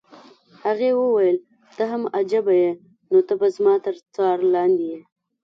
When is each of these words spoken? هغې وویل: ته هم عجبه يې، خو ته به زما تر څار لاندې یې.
هغې 0.63 0.89
وویل: 0.99 1.37
ته 1.75 1.83
هم 1.91 2.03
عجبه 2.17 2.53
يې، 2.61 2.71
خو 3.09 3.17
ته 3.27 3.33
به 3.39 3.47
زما 3.55 3.73
تر 3.85 3.95
څار 4.13 4.37
لاندې 4.53 4.85
یې. 4.91 4.99